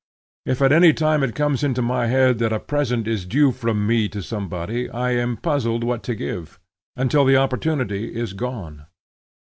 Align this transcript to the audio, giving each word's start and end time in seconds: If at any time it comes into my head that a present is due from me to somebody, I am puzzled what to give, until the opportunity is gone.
If 0.47 0.63
at 0.63 0.71
any 0.71 0.93
time 0.93 1.21
it 1.21 1.35
comes 1.35 1.63
into 1.63 1.83
my 1.83 2.07
head 2.07 2.39
that 2.39 2.51
a 2.51 2.59
present 2.59 3.07
is 3.07 3.23
due 3.27 3.51
from 3.51 3.85
me 3.85 4.09
to 4.09 4.23
somebody, 4.23 4.89
I 4.89 5.11
am 5.11 5.37
puzzled 5.37 5.83
what 5.83 6.01
to 6.09 6.15
give, 6.15 6.59
until 6.95 7.23
the 7.23 7.37
opportunity 7.37 8.15
is 8.15 8.33
gone. 8.33 8.87